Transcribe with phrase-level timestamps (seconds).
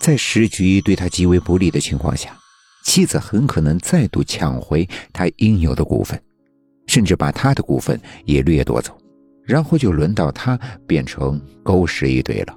[0.00, 2.36] 在时局对他极为不利的情况下，
[2.84, 6.20] 妻子很可能再度抢回他应有的股份，
[6.86, 8.96] 甚至把他的股份也掠夺走，
[9.44, 12.56] 然后就轮到他变成狗屎一堆了。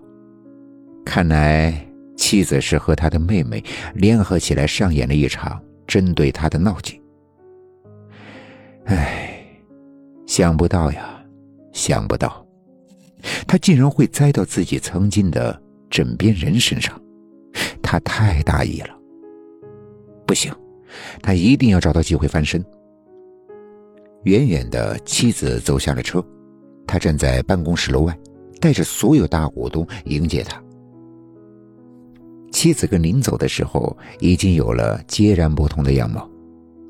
[1.03, 1.85] 看来
[2.15, 3.63] 妻子是和他的妹妹
[3.95, 7.01] 联合起来上演了一场针对他的闹剧。
[8.85, 9.45] 唉，
[10.27, 11.23] 想不到呀，
[11.73, 12.45] 想不到，
[13.47, 15.59] 他竟然会栽到自己曾经的
[15.89, 17.01] 枕边人身上，
[17.91, 18.97] 他太大意了。
[20.25, 20.49] 不行，
[21.21, 22.63] 他一定要找到机会翻身。
[24.23, 26.25] 远远的，妻子走下了车，
[26.87, 28.17] 他站在办公室楼外，
[28.61, 30.63] 带着所有大股东迎接他。
[32.53, 36.29] 妻子跟临走的时候，已经有了截然不同的样貌，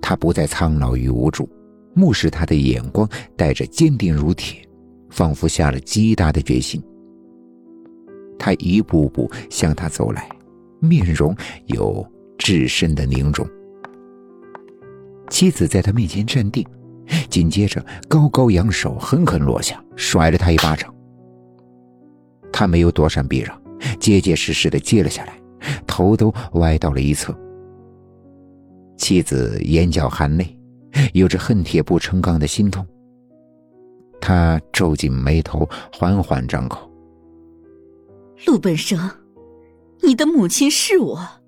[0.03, 1.49] 他不再苍老与无助。
[1.95, 4.63] 目视他的眼光带着坚定如铁，
[5.09, 6.79] 仿佛下了极大的决心。
[8.38, 10.29] 他一步步向他走来，
[10.81, 11.34] 面容
[11.67, 12.05] 有
[12.38, 13.47] 至深的凝重。
[15.30, 16.66] 妻子在他面前站定，
[17.30, 20.94] 紧接着高高扬手，狠狠落下，甩了他一巴掌。
[22.52, 23.58] 他没有躲闪避让，
[23.97, 25.42] 结结实实的接了下来，
[25.88, 27.33] 头都歪到了一侧。
[28.98, 30.58] 妻子眼角含泪。
[31.14, 32.86] 有着恨铁不成钢的心痛，
[34.20, 36.92] 他皱紧眉头，缓缓张口
[38.45, 39.00] ：“陆本生，
[40.03, 41.41] 你的母亲是我，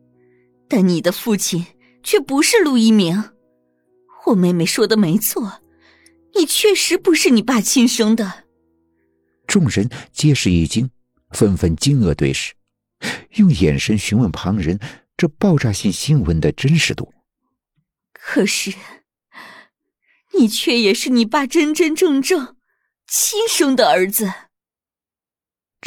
[0.68, 1.66] 但你的父亲
[2.04, 3.32] 却不是陆一鸣。
[4.26, 5.62] 我妹妹说的没错，
[6.36, 8.46] 你确实不是你爸亲生的。”
[9.48, 10.90] 众人皆是一惊，
[11.32, 12.54] 纷纷惊愕对视，
[13.36, 14.80] 用眼神询问旁人
[15.18, 17.14] 这爆炸性新闻的真实度。
[18.14, 18.74] 可是。
[20.36, 22.56] 你却也是你爸真真正正
[23.08, 24.34] 亲生的儿子。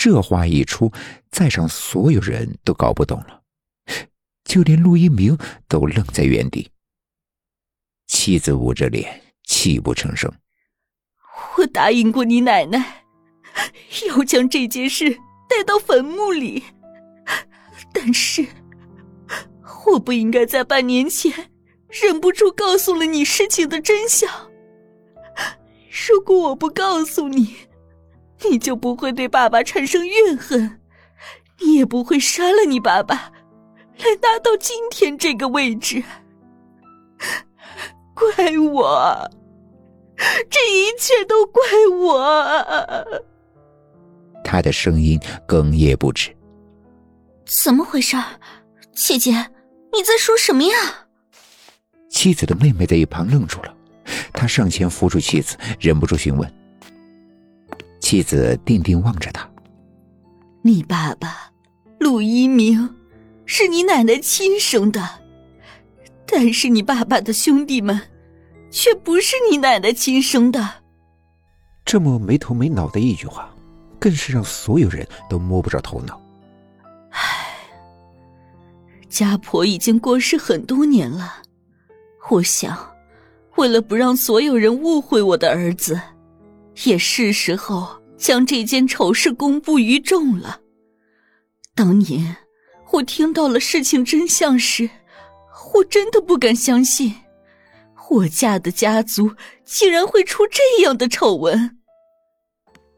[0.07, 0.93] 这话一出，
[1.33, 3.43] 在场所有人都搞不懂了，
[4.45, 6.71] 就连陆一鸣都愣在原地。
[8.07, 10.33] 妻子捂着脸，泣不成声。
[11.59, 13.03] 我答应过你奶奶，
[14.07, 15.11] 要将这件事
[15.49, 16.63] 带到坟墓里，
[17.93, 18.47] 但是
[19.87, 21.51] 我不应该在半年前。
[21.89, 24.31] 忍不住告诉了你事情的真相。
[26.09, 27.57] 如果我不告诉你，
[28.45, 30.81] 你就不会对爸爸产生怨恨，
[31.61, 33.33] 你也不会杀了你爸爸，
[33.99, 36.03] 来拿到今天这个位置。
[38.15, 39.31] 怪我，
[40.17, 41.63] 这一切都怪
[41.99, 43.23] 我。
[44.45, 46.35] 他的声音哽咽不止。
[47.47, 48.17] 怎么回事？
[48.93, 49.33] 姐姐，
[49.93, 50.77] 你在说什么呀？
[52.09, 53.75] 妻子的妹妹在一旁愣住了，
[54.33, 56.51] 他上前扶住妻子，忍不住询问。
[58.07, 59.51] 妻子定定望着他
[60.63, 61.51] ：“你爸爸
[61.99, 62.95] 陆一鸣
[63.47, 65.05] 是你奶奶亲生的，
[66.25, 68.01] 但是你爸爸的兄弟们
[68.71, 70.85] 却不是你奶奶亲生的。”
[71.85, 73.53] 这么没头没脑的一句话，
[73.99, 76.23] 更是让所有人都摸不着头脑。
[77.11, 77.59] 唉，
[79.09, 81.43] 家婆已经过世很多年了。
[82.31, 82.89] 我想，
[83.57, 86.01] 为了不让所有人误会我的儿子，
[86.85, 90.61] 也是时候将这件丑事公布于众了。
[91.75, 92.37] 当年
[92.93, 94.89] 我听到了事情真相时，
[95.75, 97.15] 我真的不敢相信，
[98.11, 99.35] 我家的家族
[99.65, 101.79] 竟然会出这样的丑闻。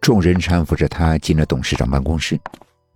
[0.00, 2.38] 众人搀扶着他进了董事长办公室，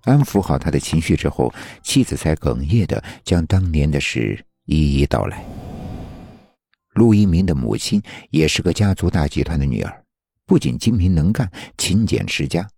[0.04, 5.44] 安抚好他的情绪之后，妻子才哽咽的将当年的事一一道来。
[6.94, 8.00] 陆一鸣的母亲
[8.30, 10.01] 也是个家族大集团的女儿，
[10.46, 12.68] 不仅精明能干、勤俭持家，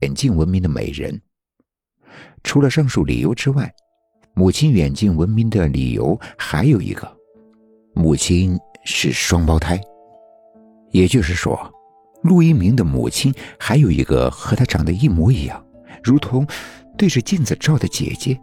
[0.00, 1.20] 远近闻名的美人。
[2.44, 3.72] 除了上述理由之外，
[4.34, 7.10] 母亲远近闻名的理由还有一个：
[7.94, 9.80] 母亲是双胞胎。
[10.90, 11.70] 也就是说，
[12.22, 15.64] 陆一鸣的母亲还有一个和他长得一模一样，
[16.02, 16.46] 如同
[16.98, 18.38] 对着镜子照的姐姐。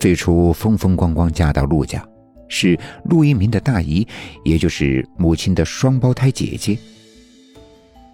[0.00, 2.06] 最初风风光光嫁到陆家。
[2.52, 4.06] 是陆一鸣的大姨，
[4.44, 6.78] 也就是母亲的双胞胎姐姐。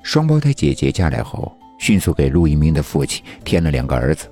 [0.04, 4.30] 双胞胎姐姐嫁来后，迅速给陆一鸣的父亲添了两个儿子，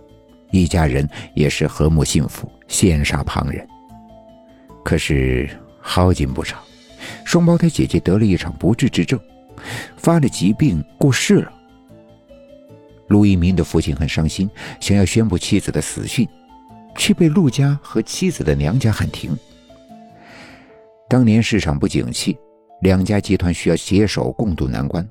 [0.53, 3.67] 一家人也是和睦幸福，羡煞旁人。
[4.85, 5.51] 可是
[5.81, 6.63] 好景不长，
[7.25, 9.19] 双胞胎姐姐得了一场不治之症，
[9.97, 11.53] 发了疾病过世了。
[13.09, 14.49] 陆一鸣的父亲很伤心，
[14.79, 16.27] 想要宣布妻子的死讯，
[16.97, 19.37] 却被陆家和妻子的娘家喊停。
[21.09, 22.37] 当年市场不景气，
[22.83, 25.09] 两家集团需要携手共度难关。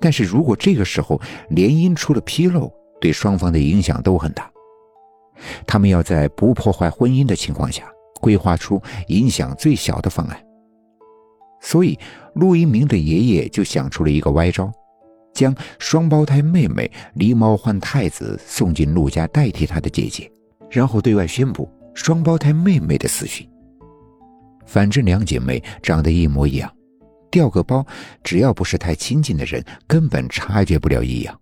[0.00, 1.20] 但是如果这个时候
[1.50, 4.50] 联姻出了纰漏，对双方的影响都很大。
[5.66, 7.90] 他们要在不破坏婚姻的情况下，
[8.20, 10.38] 规划出影响最小的方案。
[11.60, 11.98] 所以，
[12.34, 14.70] 陆一鸣的爷爷就想出了一个歪招，
[15.32, 20.30] 将双胞胎妹妹狸猫换太子送进陆家代替他的姐姐，
[20.70, 23.48] 然后对外宣布双胞胎妹妹的死讯。
[24.64, 26.72] 反正两姐妹长得一模一样，
[27.30, 27.86] 掉个包，
[28.22, 31.38] 只要不是太亲近的人，根本察觉不了异样。